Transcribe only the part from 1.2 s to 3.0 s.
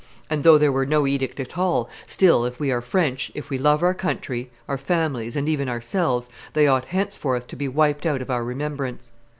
at all, still if we are